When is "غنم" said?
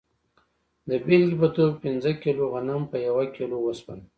2.53-2.81